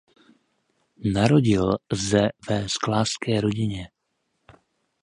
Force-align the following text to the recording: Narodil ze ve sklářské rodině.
Narodil 1.13 1.77
ze 1.91 2.29
ve 2.49 2.69
sklářské 2.69 3.41
rodině. 3.41 3.89